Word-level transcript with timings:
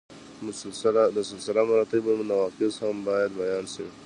د 1.15 1.17
سلسله 1.31 1.61
مراتبو 1.69 2.11
نواقص 2.29 2.75
هم 2.83 2.95
باید 3.07 3.31
بیان 3.39 3.65
شي. 3.73 3.85